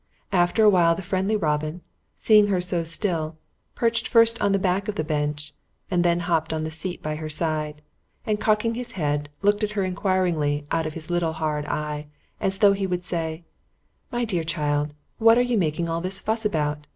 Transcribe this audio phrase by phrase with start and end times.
[0.31, 1.81] After a while the friendly robin,
[2.17, 3.37] seeing her so still,
[3.75, 5.53] perched first on the back of the bench
[5.91, 7.83] and then hopped on the seat by her side,
[8.25, 12.07] and cocking his head, looked at her enquiringly out of his little hard eye,
[12.39, 13.43] as though he would say:
[14.11, 16.87] "My dear child, what are you making all this fuss about?